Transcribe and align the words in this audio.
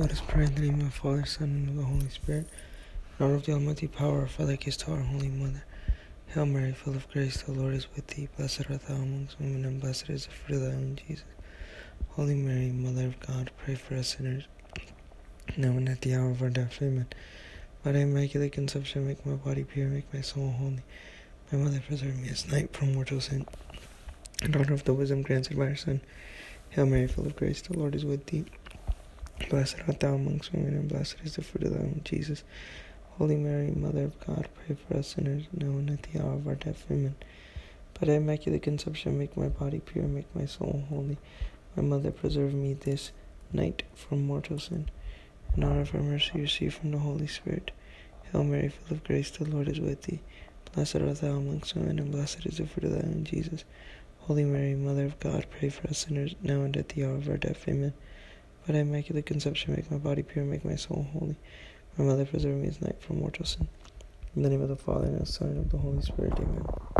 Let 0.00 0.12
us 0.12 0.22
pray 0.26 0.46
in 0.46 0.54
the 0.54 0.62
name 0.62 0.80
of 0.80 0.86
the 0.86 0.90
Father, 0.92 1.26
Son, 1.26 1.48
and 1.50 1.68
of 1.68 1.76
the 1.76 1.82
Holy 1.82 2.08
Spirit. 2.08 2.46
In 3.18 3.26
honor 3.26 3.34
of 3.34 3.44
the 3.44 3.52
Almighty 3.52 3.86
power, 3.86 4.26
Father, 4.26 4.56
kiss 4.56 4.78
to 4.78 4.92
our 4.92 5.00
Holy 5.00 5.28
Mother. 5.28 5.62
Hail 6.28 6.46
Mary, 6.46 6.72
full 6.72 6.94
of 6.94 7.06
grace, 7.10 7.42
the 7.42 7.52
Lord 7.52 7.74
is 7.74 7.86
with 7.94 8.06
thee. 8.06 8.30
Blessed 8.34 8.70
art 8.70 8.86
thou 8.88 8.94
amongst 8.94 9.38
women, 9.38 9.66
and 9.66 9.78
blessed 9.78 10.08
is 10.08 10.24
the 10.24 10.32
fruit 10.32 10.56
of 10.56 10.62
thy 10.62 10.68
womb, 10.68 10.96
Jesus. 10.96 11.26
Holy 12.12 12.34
Mary, 12.34 12.70
Mother 12.70 13.08
of 13.08 13.20
God, 13.20 13.50
pray 13.62 13.74
for 13.74 13.94
us 13.94 14.16
sinners, 14.16 14.44
now 15.58 15.68
and 15.68 15.86
at 15.86 16.00
the 16.00 16.14
hour 16.14 16.30
of 16.30 16.40
our 16.40 16.48
death. 16.48 16.78
Amen. 16.80 17.06
By 17.84 17.92
thy 17.92 17.98
immaculate 17.98 18.52
conception, 18.52 19.06
make 19.06 19.26
my 19.26 19.34
body 19.34 19.64
pure, 19.64 19.88
make 19.88 20.14
my 20.14 20.22
soul 20.22 20.52
holy. 20.52 20.82
My 21.52 21.58
Mother, 21.58 21.82
preserve 21.86 22.18
me 22.18 22.30
as 22.30 22.50
night 22.50 22.72
from 22.74 22.94
mortal 22.94 23.20
sin. 23.20 23.46
In 24.40 24.56
honor 24.56 24.72
of 24.72 24.84
the 24.84 24.94
wisdom 24.94 25.20
granted 25.20 25.58
by 25.58 25.66
our 25.66 25.76
Son. 25.76 26.00
Hail 26.70 26.86
Mary, 26.86 27.06
full 27.06 27.26
of 27.26 27.36
grace, 27.36 27.60
the 27.60 27.78
Lord 27.78 27.94
is 27.94 28.06
with 28.06 28.24
thee. 28.24 28.46
Blessed 29.48 29.76
art 29.86 30.00
thou 30.00 30.14
amongst 30.14 30.52
women, 30.52 30.74
and 30.74 30.88
blessed 30.88 31.16
is 31.24 31.36
the 31.36 31.42
fruit 31.42 31.64
of 31.64 31.72
thy 31.72 31.80
womb, 31.80 32.02
Jesus. 32.04 32.44
Holy 33.18 33.36
Mary, 33.36 33.70
Mother 33.70 34.04
of 34.04 34.20
God, 34.20 34.48
pray 34.54 34.76
for 34.76 34.98
us 34.98 35.08
sinners, 35.08 35.44
now 35.52 35.70
and 35.70 35.90
at 35.90 36.02
the 36.04 36.20
hour 36.20 36.34
of 36.34 36.46
our 36.46 36.54
death. 36.54 36.84
Amen. 36.90 37.14
By 37.98 38.06
thy 38.06 38.14
immaculate 38.14 38.62
conception, 38.62 39.18
make 39.18 39.36
my 39.36 39.48
body 39.48 39.80
pure, 39.80 40.04
make 40.04 40.34
my 40.34 40.46
soul 40.46 40.84
holy. 40.88 41.18
My 41.74 41.82
Mother, 41.82 42.10
preserve 42.10 42.54
me 42.54 42.74
this 42.74 43.12
night 43.52 43.82
from 43.94 44.24
mortal 44.26 44.58
sin. 44.58 44.88
In 45.56 45.64
honor 45.64 45.80
of 45.80 45.90
her 45.90 46.02
mercy, 46.02 46.40
receive 46.40 46.74
from 46.74 46.92
the 46.92 46.98
Holy 46.98 47.26
Spirit. 47.26 47.72
Hail 48.30 48.44
Mary, 48.44 48.68
full 48.68 48.96
of 48.96 49.04
grace, 49.04 49.30
the 49.30 49.44
Lord 49.44 49.68
is 49.68 49.80
with 49.80 50.02
thee. 50.02 50.20
Blessed 50.74 50.96
art 50.96 51.20
thou 51.20 51.36
amongst 51.36 51.74
women, 51.74 51.98
and 51.98 52.12
blessed 52.12 52.46
is 52.46 52.58
the 52.58 52.66
fruit 52.66 52.84
of 52.84 52.92
thy 52.92 53.06
womb, 53.06 53.24
Jesus. 53.24 53.64
Holy 54.20 54.44
Mary, 54.44 54.74
Mother 54.74 55.06
of 55.06 55.18
God, 55.18 55.46
pray 55.50 55.68
for 55.70 55.88
us 55.88 55.98
sinners, 55.98 56.34
now 56.42 56.62
and 56.62 56.76
at 56.76 56.90
the 56.90 57.04
hour 57.04 57.16
of 57.16 57.28
our 57.28 57.36
death. 57.36 57.66
Amen. 57.68 57.92
By 58.66 58.74
thy 58.74 58.80
immaculate 58.80 59.26
conception, 59.26 59.74
make 59.74 59.90
my 59.90 59.98
body 59.98 60.22
pure, 60.22 60.44
make 60.44 60.64
my 60.64 60.76
soul 60.76 61.06
holy. 61.12 61.36
My 61.96 62.04
mother, 62.04 62.24
preserve 62.24 62.56
me 62.56 62.68
as 62.68 62.80
night 62.80 63.00
from 63.00 63.20
mortal 63.20 63.44
sin. 63.44 63.68
In 64.36 64.42
the 64.42 64.48
name 64.48 64.62
of 64.62 64.68
the 64.68 64.76
Father, 64.76 65.06
and 65.06 65.14
of 65.14 65.26
the 65.26 65.32
Son, 65.32 65.48
and 65.48 65.58
of 65.58 65.70
the 65.70 65.78
Holy 65.78 66.02
Spirit. 66.02 66.34
Amen. 66.38 66.99